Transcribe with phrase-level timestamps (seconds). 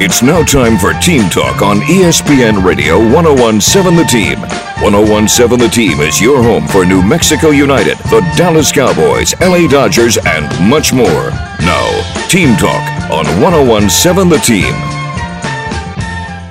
[0.00, 4.40] It's now time for Team Talk on ESPN Radio 1017 The Team.
[4.82, 10.18] 1017 The Team is your home for New Mexico United, the Dallas Cowboys, LA Dodgers,
[10.26, 11.30] and much more.
[11.60, 14.74] Now, Team Talk on 1017 The Team.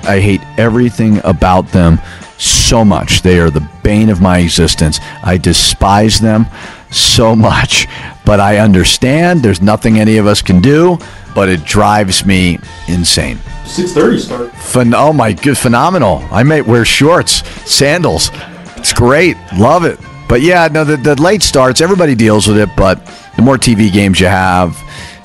[0.08, 2.00] I hate everything about them
[2.38, 3.20] so much.
[3.20, 5.00] They are the bane of my existence.
[5.22, 6.46] I despise them
[6.90, 7.86] so much,
[8.24, 10.98] but I understand there's nothing any of us can do,
[11.34, 13.38] but it drives me insane.
[13.64, 14.52] 6:30 start.
[14.52, 16.24] Phen- oh my good, phenomenal.
[16.30, 18.30] I may wear shorts, sandals.
[18.76, 19.36] It's great.
[19.56, 19.98] Love it.
[20.28, 23.04] But yeah, no, the, the late starts, everybody deals with it, but
[23.36, 24.76] the more TV games you have,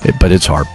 [0.02, 0.66] it, but it's hard.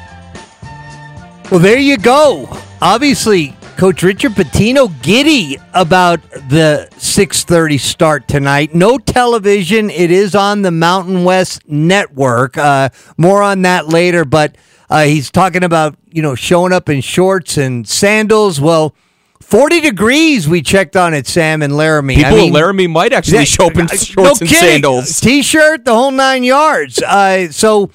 [1.52, 2.49] Well, there you go.
[2.81, 8.73] Obviously, Coach Richard Pitino giddy about the 6:30 start tonight.
[8.73, 9.89] No television.
[9.89, 12.57] It is on the Mountain West Network.
[12.57, 14.23] Uh, more on that later.
[14.23, 14.57] But
[14.89, 18.59] uh, he's talking about you know showing up in shorts and sandals.
[18.61, 18.95] Well.
[19.41, 22.16] 40 degrees we checked on it, Sam and Laramie.
[22.16, 25.19] People I mean, Laramie might actually Yeah, show up in shorts no and sandals.
[25.22, 27.00] T-shirt, the whole nine yards.
[27.03, 27.91] Uh, so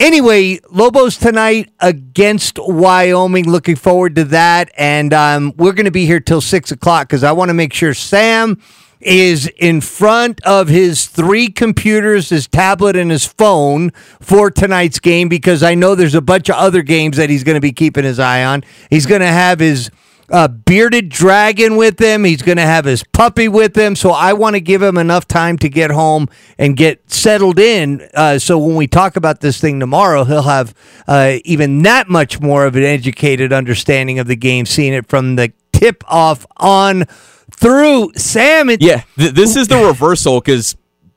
[0.00, 3.48] anyway, Lobos tonight against Wyoming.
[3.48, 7.24] Looking forward to that, and um, we're going to be here till six o'clock because
[7.24, 8.60] I want to make sure Sam
[9.00, 13.90] is in front of his three computers, his tablet, and his phone
[14.20, 17.54] for tonight's game because I know there's a bunch of other games that he's going
[17.54, 18.64] to be keeping his eye on.
[18.90, 19.90] He's going to have his
[20.30, 22.24] uh, bearded dragon with him.
[22.24, 23.96] He's going to have his puppy with him.
[23.96, 28.06] So I want to give him enough time to get home and get settled in.
[28.14, 30.74] Uh, so when we talk about this thing tomorrow, he'll have
[31.06, 35.36] uh, even that much more of an educated understanding of the game, seeing it from
[35.36, 37.04] the tip off on
[37.50, 38.12] through.
[38.16, 40.76] Sam, Yeah, th- this is the reversal because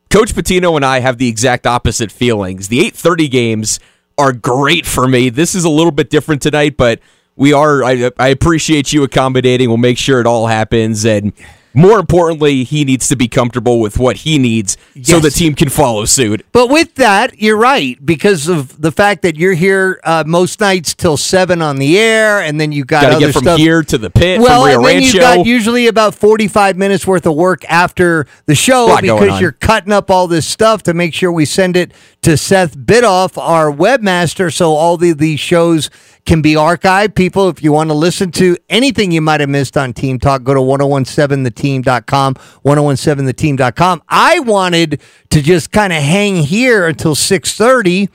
[0.09, 2.67] Coach Pitino and I have the exact opposite feelings.
[2.67, 3.79] The 8:30 games
[4.17, 5.29] are great for me.
[5.29, 6.99] This is a little bit different tonight, but
[7.35, 7.83] we are.
[7.83, 9.69] I, I appreciate you accommodating.
[9.69, 11.33] We'll make sure it all happens, and
[11.73, 15.69] more importantly, he needs to be comfortable with what he needs so the team can
[15.69, 16.45] follow suit.
[16.51, 20.93] But with that, you're right because of the fact that you're here uh, most nights
[20.93, 23.59] till seven on the air, and then you got to get from stuff.
[23.59, 27.07] here to the pit well, from Rio and then you got usually about 45 minutes
[27.07, 31.13] worth of work after the show because you're cutting up all this stuff to make
[31.13, 35.89] sure we send it to Seth Bidoff, our webmaster, so all the, these shows
[36.25, 37.15] can be archived.
[37.15, 40.43] People, if you want to listen to anything you might have missed on Team Talk,
[40.43, 44.03] go to 1017theteam.com, 1017theteam.com.
[44.07, 48.09] I wanted to just kind of hang here until 630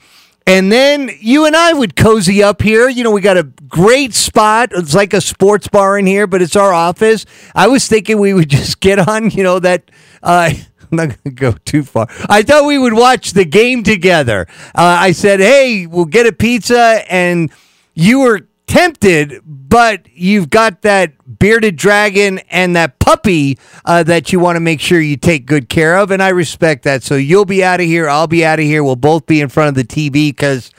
[0.47, 2.87] and then you and I would cozy up here.
[2.87, 4.69] You know, we got a great spot.
[4.71, 7.25] It's like a sports bar in here, but it's our office.
[7.53, 9.91] I was thinking we would just get on, you know, that.
[10.23, 10.51] Uh,
[10.89, 12.07] I'm not going to go too far.
[12.29, 14.47] I thought we would watch the game together.
[14.73, 17.03] Uh, I said, hey, we'll get a pizza.
[17.11, 17.51] And
[17.97, 24.39] you were tempted, but you've got that bearded dragon and that puppy uh, that you
[24.39, 26.11] want to make sure you take good care of.
[26.11, 27.01] And I respect that.
[27.01, 28.07] So you'll be out of here.
[28.07, 28.83] I'll be out of here.
[28.83, 30.69] We'll both be in front of the TV because,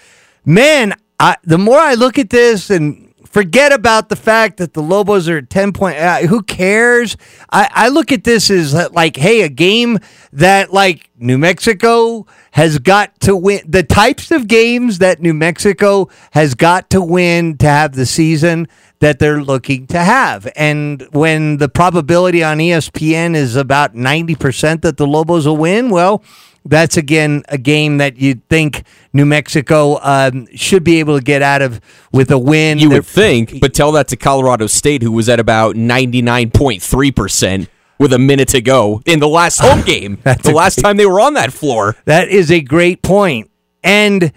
[0.44, 4.82] man, I, the more I look at this and forget about the fact that the
[4.82, 5.98] Lobos are at 10 point.
[5.98, 7.16] Uh, who cares?
[7.50, 9.98] I, I look at this as like, hey, a game
[10.32, 13.60] that like New Mexico has got to win.
[13.66, 18.68] The types of games that New Mexico has got to win to have the season
[19.00, 20.48] that they're looking to have.
[20.56, 26.22] And when the probability on ESPN is about 90% that the Lobos will win, well,
[26.68, 31.42] that's again a game that you'd think New Mexico um, should be able to get
[31.42, 31.80] out of
[32.12, 32.78] with a win.
[32.78, 37.68] You They're- would think, but tell that to Colorado State, who was at about 99.3%
[37.98, 41.06] with a minute to go in the last home game, the a last time they
[41.06, 41.96] were on that floor.
[42.04, 43.50] That is a great point.
[43.82, 44.32] And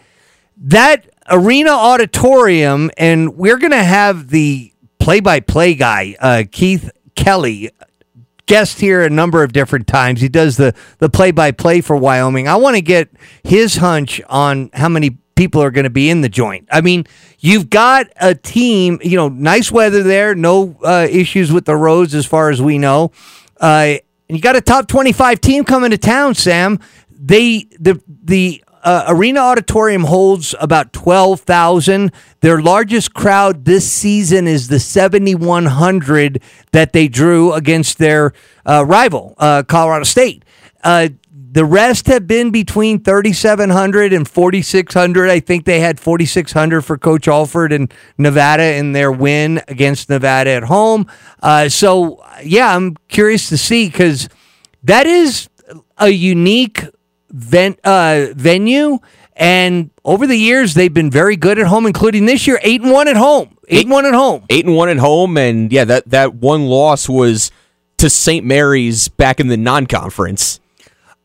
[0.58, 6.90] that arena auditorium, and we're going to have the play by play guy, uh, Keith
[7.16, 7.70] Kelly,
[8.52, 10.20] guest here a number of different times.
[10.20, 12.50] He does the the play by play for Wyoming.
[12.50, 13.10] I want to get
[13.44, 16.68] his hunch on how many people are going to be in the joint.
[16.70, 17.06] I mean,
[17.40, 22.14] you've got a team, you know, nice weather there, no uh, issues with the roads
[22.14, 23.14] as far as we know.
[23.58, 23.96] Uh,
[24.28, 26.78] and you got a top 25 team coming to town, Sam.
[27.10, 32.12] They the the uh, arena auditorium holds about 12,000.
[32.42, 36.42] Their largest crowd this season is the 7,100
[36.72, 38.34] that they drew against their
[38.66, 40.44] uh, rival, uh, Colorado State.
[40.84, 41.10] Uh,
[41.54, 45.30] the rest have been between 3,700 and 4,600.
[45.30, 50.52] I think they had 4,600 for Coach Alford and Nevada in their win against Nevada
[50.52, 51.08] at home.
[51.42, 54.30] Uh, so, yeah, I'm curious to see because
[54.84, 55.50] that is
[55.98, 56.86] a unique
[57.32, 59.00] ven- uh, venue.
[59.36, 62.92] And over the years, they've been very good at home, including this year, eight and
[62.92, 63.58] one at home.
[63.70, 64.44] eight and one at home.
[64.50, 67.50] eight and one at home, and yeah, that that one loss was
[67.98, 68.46] to St.
[68.46, 70.60] Mary's back in the non-conference.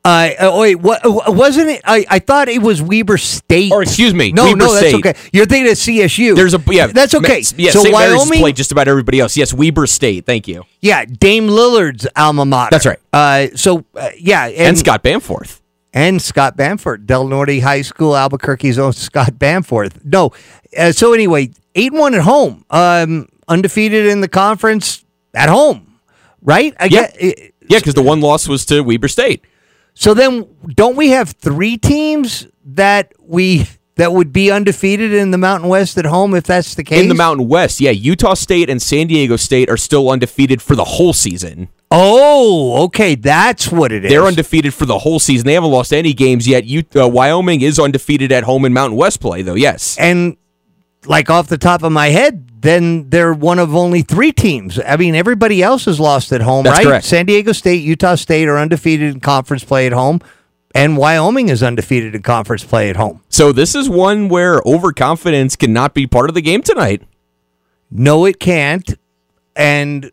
[0.05, 1.01] Uh, oh, wait, what
[1.35, 1.81] wasn't it?
[1.85, 3.73] I, I thought it was Weber State.
[3.73, 4.95] Or excuse me, no, Weber no, that's State.
[5.05, 5.15] okay.
[5.33, 6.37] You're thinking of CSU.
[6.37, 7.43] There's a yeah, that's okay.
[7.57, 7.93] Yeah, so St.
[7.93, 9.37] Mary's Wyoming, played just about everybody else.
[9.37, 10.25] Yes, Weber State.
[10.25, 10.63] Thank you.
[10.81, 12.69] yeah, Dame Lillard's alma mater.
[12.71, 13.01] That's right.
[13.13, 15.61] Uh, so uh, yeah, and, And, Scott Bamforth.
[15.97, 20.05] And Scott Bamforth, Del Norte High School, Albuquerque's own Scott Bamforth.
[20.05, 20.31] No,
[20.77, 25.99] uh, so anyway, eight and one at home, um, undefeated in the conference at home,
[26.43, 26.75] right?
[26.79, 27.11] I Yeah.
[27.19, 29.43] it- Yeah, because the one loss was to Weber State.
[29.95, 30.45] So then,
[30.75, 33.67] don't we have three teams that we
[33.97, 37.01] that would be undefeated in the Mountain West at home if that's the case?
[37.01, 40.77] In the Mountain West, yeah, Utah State and San Diego State are still undefeated for
[40.77, 41.69] the whole season.
[41.91, 44.11] Oh, okay, that's what it is.
[44.11, 45.47] They're undefeated for the whole season.
[45.47, 46.65] They haven't lost any games yet.
[46.65, 49.55] Utah, uh, Wyoming is undefeated at home in Mountain West play, though.
[49.55, 50.37] Yes, and
[51.07, 54.81] like off the top of my head, then they're one of only three teams.
[54.85, 56.87] I mean, everybody else has lost at home, That's right?
[56.87, 57.05] correct.
[57.05, 60.21] San Diego State, Utah State are undefeated in conference play at home,
[60.75, 63.23] and Wyoming is undefeated in conference play at home.
[63.29, 67.03] so this is one where overconfidence cannot be part of the game tonight.
[67.93, 68.99] No, it can't.
[69.55, 70.11] And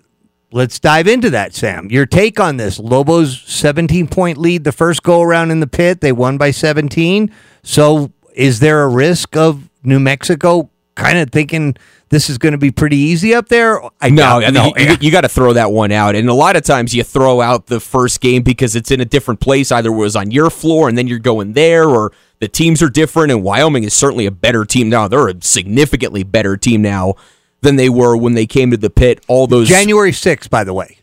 [0.54, 1.90] let's dive into that, Sam.
[1.90, 2.80] Your take on this.
[2.80, 6.02] Lobos 17 point lead the first go around in the pit.
[6.02, 7.32] They won by 17.
[7.64, 11.76] So is there a risk of New Mexico kind of thinking
[12.10, 13.82] this is going to be pretty easy up there?
[14.00, 14.40] I No,
[14.74, 16.16] think you, you, got to throw that one out.
[16.16, 19.06] And a lot of times you throw out the first game because it's in a
[19.06, 19.72] different place.
[19.72, 22.90] Either it was on your floor and then you're going there, or the teams are
[22.90, 23.32] different.
[23.32, 25.08] And Wyoming is certainly a better team now.
[25.08, 27.16] They're a significantly better team now
[27.64, 29.24] than they were when they came to the pit.
[29.28, 31.00] All those January 6th, by the way,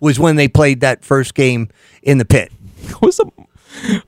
[0.00, 1.68] was when they played that first game
[2.02, 2.52] in the pit.
[3.02, 3.24] was a,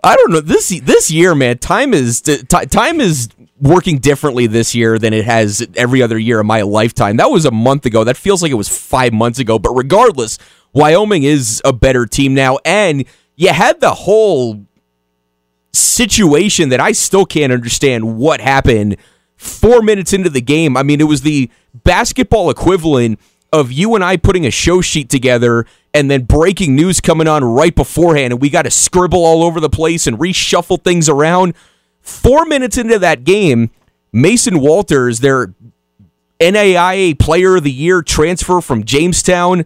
[0.02, 1.58] I don't know this this year, man.
[1.58, 3.28] Time is t- time is
[3.60, 7.16] working differently this year than it has every other year of my lifetime.
[7.16, 8.04] That was a month ago.
[8.04, 9.58] That feels like it was five months ago.
[9.58, 10.38] But regardless,
[10.72, 13.04] Wyoming is a better team now, and
[13.36, 14.64] you had the whole
[15.72, 18.96] situation that I still can't understand what happened
[19.38, 20.76] four minutes into the game.
[20.76, 23.18] I mean, it was the basketball equivalent
[23.52, 25.64] of you and I putting a show sheet together
[25.94, 29.58] and then breaking news coming on right beforehand, and we got to scribble all over
[29.58, 31.54] the place and reshuffle things around.
[32.02, 33.70] Four minutes into that game,
[34.12, 35.54] Mason Walters, their
[36.40, 39.64] NAIA Player of the Year transfer from Jamestown,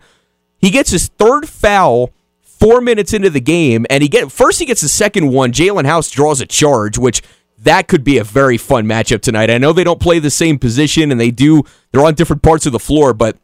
[0.59, 4.65] he gets his third foul four minutes into the game, and he get first he
[4.65, 5.53] gets the second one.
[5.53, 7.21] Jalen House draws a charge, which
[7.63, 9.51] that could be a very fun matchup tonight.
[9.51, 12.67] I know they don't play the same position, and they do they're on different parts
[12.67, 13.37] of the floor, but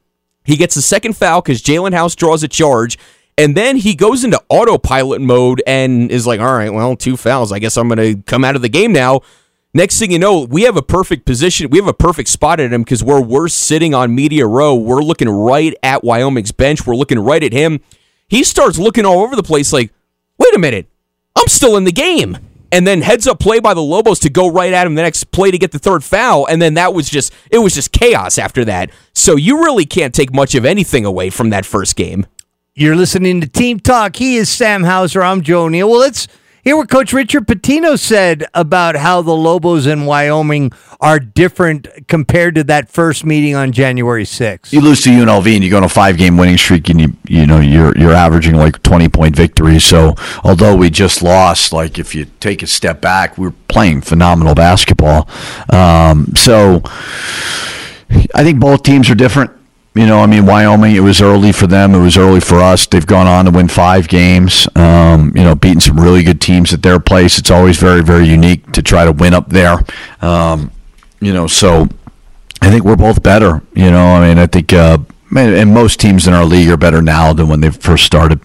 [0.44, 2.98] he gets the second foul because Jalen House draws a charge.
[3.36, 7.52] And then he goes into autopilot mode and is like, all right, well, two fouls.
[7.52, 9.20] I guess I'm going to come out of the game now.
[9.74, 11.70] Next thing you know, we have a perfect position.
[11.70, 15.02] We have a perfect spot at him because where we're sitting on media row, we're
[15.02, 16.84] looking right at Wyoming's bench.
[16.84, 17.80] We're looking right at him.
[18.26, 19.92] He starts looking all over the place like,
[20.38, 20.88] wait a minute,
[21.36, 22.38] I'm still in the game.
[22.70, 25.30] And then heads up play by the Lobos to go right at him the next
[25.30, 26.46] play to get the third foul.
[26.46, 28.90] And then that was just, it was just chaos after that.
[29.14, 32.26] So you really can't take much of anything away from that first game.
[32.74, 34.16] You're listening to Team Talk.
[34.16, 35.22] He is Sam Hauser.
[35.22, 35.88] I'm Joe Neal.
[35.88, 36.28] Well, let's
[36.62, 42.54] hear what Coach Richard Pitino said about how the Lobos in Wyoming are different compared
[42.56, 44.72] to that first meeting on January 6th.
[44.72, 47.16] You lose to UNLV and you go on a five game winning streak and you
[47.26, 49.84] you know you're you're averaging like twenty point victories.
[49.84, 54.54] So although we just lost, like if you take a step back, we're playing phenomenal
[54.54, 55.28] basketball.
[55.70, 56.82] Um, so
[58.34, 59.52] I think both teams are different.
[59.98, 61.92] You know, I mean, Wyoming, it was early for them.
[61.92, 62.86] It was early for us.
[62.86, 66.72] They've gone on to win five games, um, you know, beating some really good teams
[66.72, 67.36] at their place.
[67.36, 69.80] It's always very, very unique to try to win up there.
[70.22, 70.70] Um,
[71.18, 71.88] you know, so
[72.62, 73.60] I think we're both better.
[73.74, 74.98] You know, I mean, I think, uh,
[75.34, 78.38] and most teams in our league are better now than when they first started.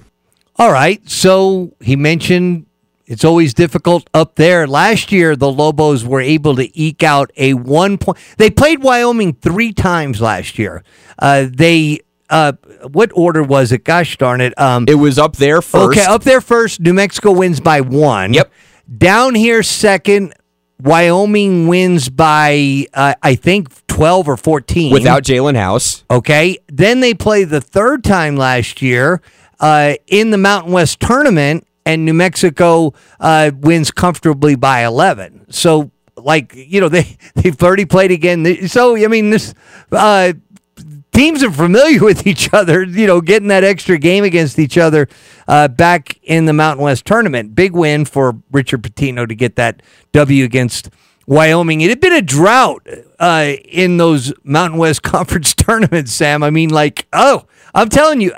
[0.56, 1.08] All right.
[1.08, 2.66] So he mentioned
[3.06, 4.68] it's always difficult up there.
[4.68, 8.18] Last year, the Lobos were able to eke out a one point.
[8.38, 10.84] They played Wyoming three times last year.
[11.20, 12.54] Uh, they, uh,
[12.92, 13.84] what order was it?
[13.84, 14.58] Gosh darn it.
[14.60, 16.00] Um, It was up there first.
[16.00, 16.80] Okay, up there first.
[16.80, 18.34] New Mexico wins by one.
[18.34, 18.52] Yep.
[18.98, 20.34] Down here second.
[20.82, 26.04] Wyoming wins by uh, I think twelve or fourteen without Jalen House.
[26.12, 26.58] Okay.
[26.68, 29.22] Then they play the third time last year
[29.62, 35.46] uh, in the Mountain West tournament, and New Mexico uh, wins comfortably by eleven.
[35.50, 38.68] So, like you know, they they've already played again.
[38.68, 39.54] So, I mean, this.
[39.92, 40.34] Uh,
[41.14, 45.08] teams are familiar with each other, you know, getting that extra game against each other
[45.48, 47.56] uh, back in the Mountain West tournament.
[47.56, 50.90] Big win for Richard Pitino to get that W against
[51.26, 51.82] Wyoming.
[51.82, 52.88] It had been a drought
[53.20, 56.44] uh, in those Mountain West Conference tournaments, Sam.
[56.44, 58.32] I mean, like, oh, I'm telling you,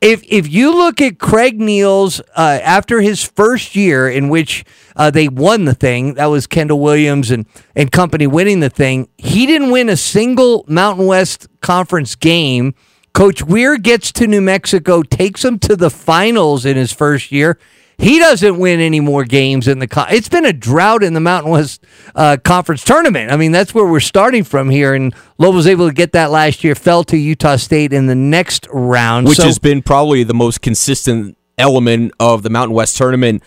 [0.00, 4.64] if if you look at Craig Neal's uh, after his first year in which
[4.96, 9.08] uh, they won the thing, that was Kendall Williams and and company winning the thing.
[9.16, 12.74] He didn't win a single Mountain West Conference game.
[13.14, 17.58] Coach Weir gets to New Mexico, takes them to the finals in his first year.
[17.96, 19.86] He doesn't win any more games in the.
[19.86, 21.84] Con- it's been a drought in the Mountain West
[22.14, 23.30] uh, Conference tournament.
[23.30, 24.94] I mean, that's where we're starting from here.
[24.94, 26.74] And Lobo was able to get that last year.
[26.74, 30.60] Fell to Utah State in the next round, which so, has been probably the most
[30.60, 33.42] consistent element of the Mountain West tournament.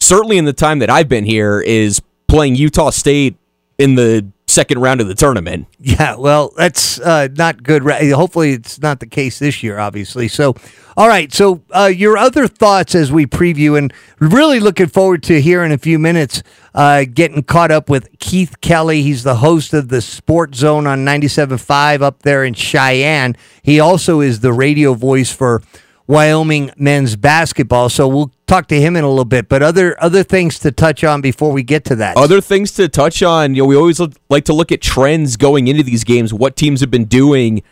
[0.00, 3.36] Certainly, in the time that I've been here, is playing Utah State
[3.78, 5.66] in the second round of the tournament.
[5.80, 7.82] Yeah, well, that's uh, not good.
[7.82, 10.28] Hopefully, it's not the case this year, obviously.
[10.28, 10.54] So,
[10.96, 11.32] all right.
[11.32, 15.72] So, uh, your other thoughts as we preview, and really looking forward to here in
[15.72, 16.42] a few minutes
[16.74, 19.02] uh, getting caught up with Keith Kelly.
[19.02, 23.36] He's the host of the Sports Zone on 97.5 up there in Cheyenne.
[23.62, 25.62] He also is the radio voice for
[26.06, 27.88] Wyoming men's basketball.
[27.88, 29.48] So we'll talk to him in a little bit.
[29.48, 32.16] But other other things to touch on before we get to that.
[32.16, 33.54] Other things to touch on.
[33.54, 36.32] You know, we always like to look at trends going into these games.
[36.34, 37.62] What teams have been doing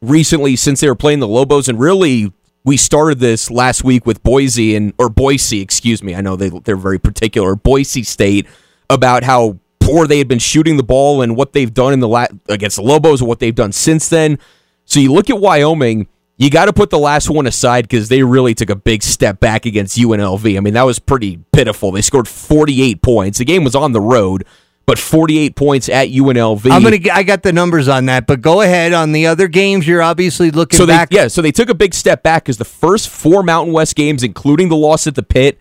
[0.00, 2.32] recently since they were playing the Lobos, and really.
[2.64, 6.14] We started this last week with Boise and or Boise, excuse me.
[6.14, 7.56] I know they they're very particular.
[7.56, 8.46] Boise State
[8.88, 12.06] about how poor they had been shooting the ball and what they've done in the
[12.06, 14.38] la- against the Lobos and what they've done since then.
[14.84, 16.06] So you look at Wyoming,
[16.42, 19.38] you got to put the last one aside because they really took a big step
[19.38, 20.56] back against UNLV.
[20.56, 21.92] I mean, that was pretty pitiful.
[21.92, 23.38] They scored 48 points.
[23.38, 24.44] The game was on the road,
[24.86, 26.70] but 48 points at UNLV.
[26.70, 26.98] I'm gonna.
[27.12, 29.86] I got the numbers on that, but go ahead on the other games.
[29.86, 31.10] You're obviously looking so back.
[31.10, 33.94] They, yeah, so they took a big step back because the first four Mountain West
[33.94, 35.58] games, including the loss at the pit,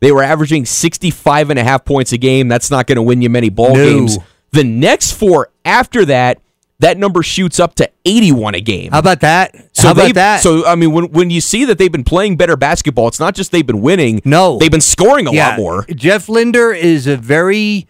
[0.00, 2.48] they were averaging 65 and a half points a game.
[2.48, 3.84] That's not going to win you many ball no.
[3.84, 4.18] games.
[4.52, 6.40] The next four after that
[6.80, 8.90] that number shoots up to 81 a game.
[8.90, 9.54] How about that?
[9.72, 10.40] So How about that?
[10.42, 13.34] So I mean, when when you see that they've been playing better basketball, it's not
[13.34, 14.20] just they've been winning.
[14.24, 15.50] No, they've been scoring a yeah.
[15.50, 15.86] lot more.
[15.94, 17.86] Jeff Linder is a very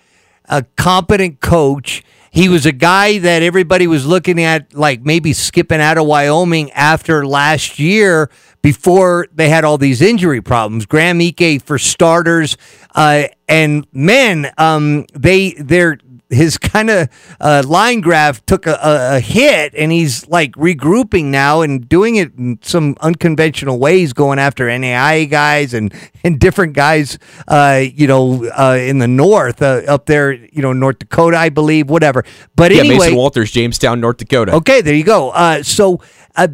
[0.48, 2.04] uh, competent coach.
[2.32, 6.70] He was a guy that everybody was looking at, like maybe skipping out of Wyoming
[6.72, 8.30] after last year
[8.62, 10.86] before they had all these injury problems.
[10.86, 12.56] Graham Ike for starters,
[12.94, 15.98] uh, and man, um, they they're
[16.30, 17.08] his kind of
[17.40, 22.34] uh, line graph took a, a, hit, and he's like regrouping now and doing it
[22.38, 25.92] in some unconventional ways, going after NAI guys and
[26.24, 27.18] and different guys,
[27.48, 31.48] uh, you know, uh, in the north uh, up there, you know, North Dakota, I
[31.48, 32.24] believe, whatever.
[32.54, 34.54] But yeah, anyway, Mason Walters, Jamestown, North Dakota.
[34.54, 35.30] Okay, there you go.
[35.30, 36.00] Uh, so,
[36.36, 36.48] uh,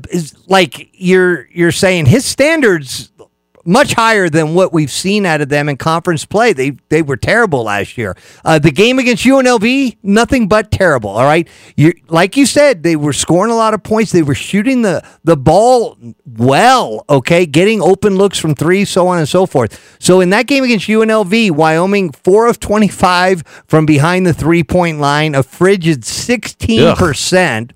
[0.47, 3.13] like you're you're saying, his standards
[3.67, 6.53] much higher than what we've seen out of them in conference play.
[6.53, 8.17] They they were terrible last year.
[8.45, 11.11] Uh, the game against UNLV, nothing but terrible.
[11.11, 14.13] All right, you like you said, they were scoring a lot of points.
[14.13, 17.05] They were shooting the the ball well.
[17.09, 19.97] Okay, getting open looks from three, so on and so forth.
[19.99, 24.63] So in that game against UNLV, Wyoming four of twenty five from behind the three
[24.65, 27.73] point line, a frigid sixteen percent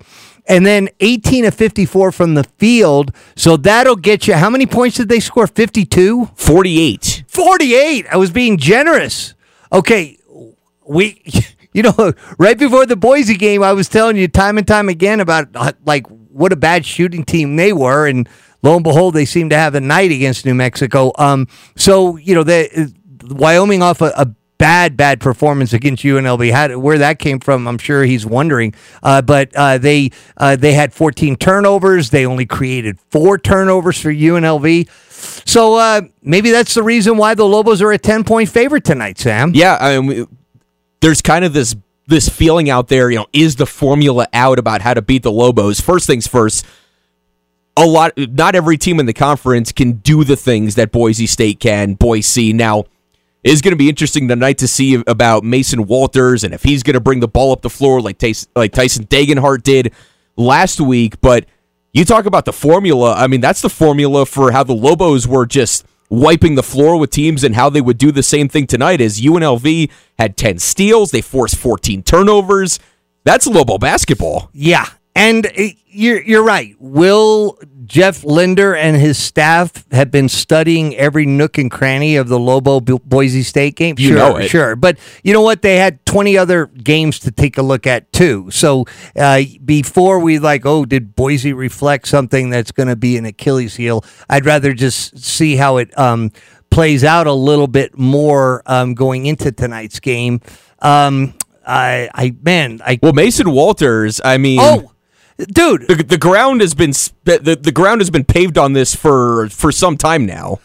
[0.51, 3.15] and then 18 of 54 from the field.
[3.37, 4.33] So that'll get you.
[4.33, 5.47] How many points did they score?
[5.47, 6.25] 52?
[6.35, 7.23] 48.
[7.25, 8.05] 48.
[8.11, 9.33] I was being generous.
[9.71, 10.17] Okay.
[10.85, 11.23] We,
[11.73, 15.21] you know, right before the Boise game, I was telling you time and time again
[15.21, 18.05] about uh, like what a bad shooting team they were.
[18.05, 18.27] And
[18.61, 21.13] lo and behold, they seem to have a night against New Mexico.
[21.17, 22.93] Um, so, you know, the
[23.23, 26.51] Wyoming off a, a bad, bad performance against UNLV.
[26.51, 28.75] How, where that came from, I'm sure he's wondering.
[29.01, 32.11] Uh, but uh, they uh, they had 14 turnovers.
[32.11, 34.87] They only created four turnovers for UNLV.
[35.49, 39.17] So uh, maybe that's the reason why the Lobos are a 10 point favorite tonight,
[39.17, 39.51] Sam.
[39.55, 40.27] Yeah, I mean,
[41.01, 41.75] there's kind of this
[42.05, 43.09] this feeling out there.
[43.09, 45.81] You know, is the formula out about how to beat the Lobos?
[45.81, 46.67] First things first
[47.77, 51.59] a lot not every team in the conference can do the things that Boise State
[51.59, 52.53] can, Boise.
[52.53, 52.83] Now,
[53.43, 56.93] is going to be interesting tonight to see about Mason Walters and if he's going
[56.93, 59.93] to bring the ball up the floor like Tyson, like Tyson Degenhart did
[60.37, 61.19] last week.
[61.21, 61.45] But
[61.93, 63.13] you talk about the formula.
[63.15, 67.09] I mean, that's the formula for how the Lobos were just wiping the floor with
[67.09, 69.01] teams and how they would do the same thing tonight.
[69.01, 72.79] As UNLV had 10 steals, they forced 14 turnovers.
[73.23, 74.49] That's Lobo basketball.
[74.53, 75.51] Yeah, and uh,
[75.87, 76.75] you're you're right.
[76.79, 77.57] Will
[77.91, 82.79] Jeff Linder and his staff have been studying every nook and cranny of the Lobo
[82.79, 83.95] Boise State game?
[83.99, 84.47] You sure, know it.
[84.47, 84.77] sure.
[84.77, 85.61] But you know what?
[85.61, 88.49] They had 20 other games to take a look at too.
[88.49, 88.85] So
[89.17, 93.75] uh, before we like, oh, did Boise reflect something that's going to be an Achilles
[93.75, 94.05] heel?
[94.29, 96.31] I'd rather just see how it um,
[96.69, 100.39] plays out a little bit more um, going into tonight's game.
[100.79, 101.33] Um,
[101.67, 104.93] I, I man, I Well, Mason Walters, I mean, oh,
[105.47, 106.91] dude, the, the ground has been
[107.25, 110.59] the, the ground has been paved on this for for some time now.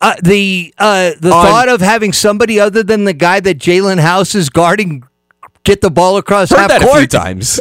[0.00, 4.00] uh, the uh, the On- thought of having somebody other than the guy that Jalen
[4.00, 5.04] House is guarding
[5.64, 7.60] get the ball across half that a few court, times.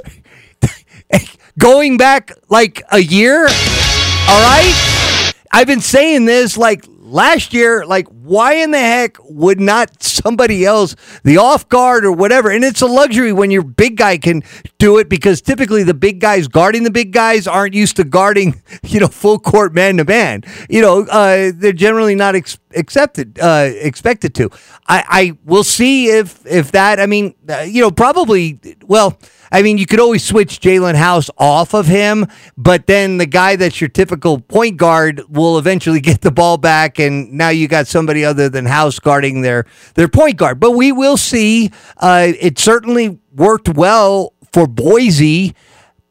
[1.59, 3.41] going back like a year.
[3.41, 7.85] All right, I've been saying this like last year.
[7.85, 12.49] Like, why in the heck would not somebody else, the off guard or whatever?
[12.49, 14.43] And it's a luxury when your big guy can
[14.77, 18.61] do it because typically the big guys guarding the big guys aren't used to guarding,
[18.83, 20.43] you know, full court man to man.
[20.69, 24.49] You know, uh, they're generally not ex- accepted, uh, expected to.
[24.87, 26.99] I, I will see if if that.
[26.99, 28.59] I mean, uh, you know, probably.
[28.85, 29.17] Well.
[29.51, 33.55] I mean, you could always switch Jalen House off of him, but then the guy
[33.55, 37.87] that's your typical point guard will eventually get the ball back, and now you got
[37.87, 40.59] somebody other than House guarding their their point guard.
[40.59, 41.71] But we will see.
[41.97, 45.55] Uh, it certainly worked well for Boise.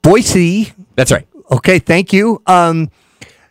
[0.02, 1.26] Boise, That's right.
[1.50, 2.40] Okay, thank you.
[2.46, 2.90] Um,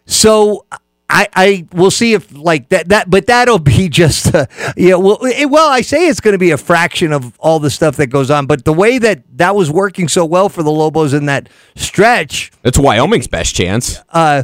[0.05, 0.65] so
[1.09, 4.45] I I will see if like that that, but that'll be just uh,
[4.75, 4.95] yeah.
[4.95, 7.97] Well, it, well, I say it's going to be a fraction of all the stuff
[7.97, 11.13] that goes on, but the way that that was working so well for the Lobos
[11.13, 14.01] in that stretch, That's Wyoming's best chance.
[14.09, 14.43] uh,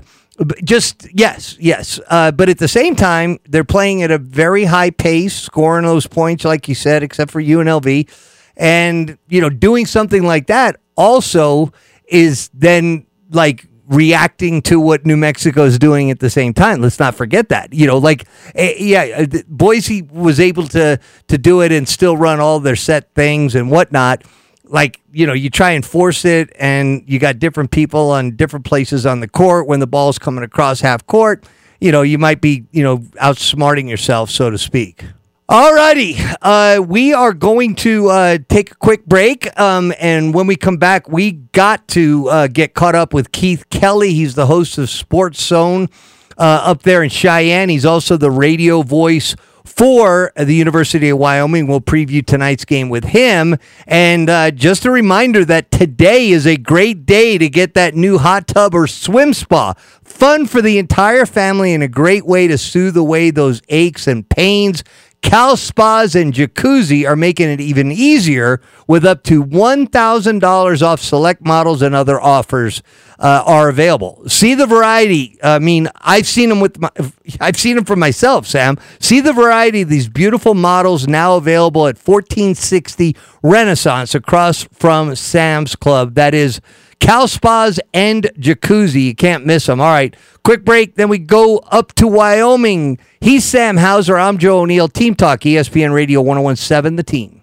[0.63, 1.99] just yes, yes.
[2.07, 6.07] Uh, but at the same time, they're playing at a very high pace, scoring those
[6.07, 8.09] points, like you said, except for UNLV,
[8.57, 11.71] and you know, doing something like that also
[12.07, 16.81] is then like reacting to what New Mexico is doing at the same time.
[16.81, 17.73] Let's not forget that.
[17.73, 18.25] You know, like
[18.55, 22.75] eh, yeah, uh, Boise was able to to do it and still run all their
[22.75, 24.23] set things and whatnot
[24.73, 28.65] like you know you try and force it and you got different people on different
[28.65, 31.45] places on the court when the ball's coming across half court
[31.79, 35.05] you know you might be you know outsmarting yourself so to speak
[35.49, 40.55] Alrighty, uh, we are going to uh, take a quick break, um, and when we
[40.55, 44.13] come back, we got to uh, get caught up with Keith Kelly.
[44.13, 45.89] He's the host of Sports Zone
[46.37, 47.67] uh, up there in Cheyenne.
[47.67, 51.67] He's also the radio voice for the University of Wyoming.
[51.67, 53.57] We'll preview tonight's game with him.
[53.87, 58.17] And uh, just a reminder that today is a great day to get that new
[58.17, 59.73] hot tub or swim spa.
[60.03, 64.27] Fun for the entire family and a great way to soothe away those aches and
[64.29, 64.83] pains.
[65.23, 71.43] Cal Spas and Jacuzzi are making it even easier with up to $1,000 off select
[71.43, 72.83] models and other offers
[73.19, 74.21] uh, are available.
[74.27, 75.39] See the variety.
[75.41, 76.91] I mean, I've seen them with my,
[77.39, 78.77] I've seen them for myself, Sam.
[78.99, 85.75] See the variety of these beautiful models now available at 1460 Renaissance across from Sam's
[85.75, 86.15] Club.
[86.15, 86.59] That is
[87.03, 89.07] Cal Spas and Jacuzzi.
[89.07, 89.81] You can't miss them.
[89.81, 90.95] All right, quick break.
[90.95, 92.97] Then we go up to Wyoming.
[93.19, 94.17] He's Sam Hauser.
[94.17, 94.87] I'm Joe O'Neill.
[94.87, 97.41] Team Talk, ESPN Radio 1017, The Team.